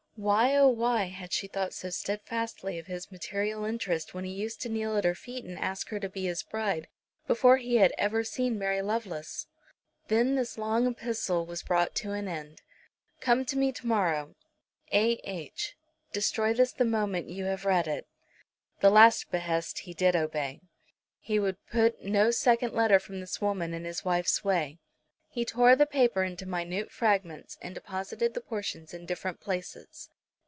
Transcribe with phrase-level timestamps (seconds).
[0.17, 4.61] Why, oh why, had she thought so steadfastly of his material interests when he used
[4.61, 6.87] to kneel at her feet and ask her to be his bride,
[7.25, 9.47] before he had ever seen Mary Lovelace?
[10.09, 12.61] Then this long epistle was brought to an end.
[13.19, 14.35] "Come to me to morrow,
[14.93, 15.13] A.
[15.23, 15.75] H.
[16.13, 18.05] Destroy this the moment you have read it."
[18.79, 20.61] The last behest he did obey.
[21.19, 24.77] He would put no second letter from this woman in his wife's way.
[25.33, 30.09] He tore the paper into minute fragments, and deposited the portions in different places.